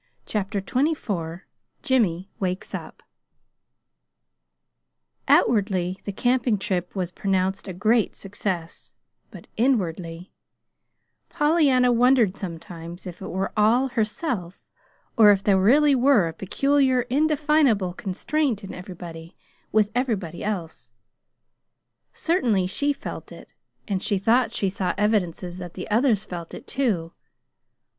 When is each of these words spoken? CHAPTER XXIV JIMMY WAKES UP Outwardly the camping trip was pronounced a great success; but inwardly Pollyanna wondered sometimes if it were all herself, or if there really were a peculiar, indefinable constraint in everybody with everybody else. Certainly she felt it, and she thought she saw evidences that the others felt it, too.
CHAPTER 0.25 0.61
XXIV 0.61 1.41
JIMMY 1.83 2.31
WAKES 2.39 2.73
UP 2.73 3.03
Outwardly 5.27 5.99
the 6.05 6.11
camping 6.11 6.57
trip 6.57 6.95
was 6.95 7.11
pronounced 7.11 7.67
a 7.67 7.73
great 7.73 8.15
success; 8.15 8.93
but 9.29 9.45
inwardly 9.57 10.31
Pollyanna 11.29 11.91
wondered 11.91 12.35
sometimes 12.35 13.05
if 13.05 13.21
it 13.21 13.29
were 13.29 13.51
all 13.55 13.89
herself, 13.89 14.65
or 15.17 15.29
if 15.29 15.43
there 15.43 15.59
really 15.59 15.93
were 15.93 16.27
a 16.27 16.33
peculiar, 16.33 17.01
indefinable 17.01 17.93
constraint 17.93 18.63
in 18.63 18.73
everybody 18.73 19.35
with 19.71 19.91
everybody 19.93 20.43
else. 20.43 20.89
Certainly 22.11 22.65
she 22.65 22.91
felt 22.91 23.31
it, 23.31 23.53
and 23.87 24.01
she 24.01 24.17
thought 24.17 24.51
she 24.51 24.67
saw 24.67 24.95
evidences 24.97 25.59
that 25.59 25.75
the 25.75 25.87
others 25.91 26.25
felt 26.25 26.55
it, 26.55 26.65
too. 26.65 27.13